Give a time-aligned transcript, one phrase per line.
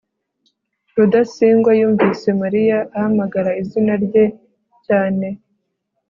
[0.95, 4.25] rudasingwa yumvise mariya ahamagara izina rye
[4.85, 5.27] cyane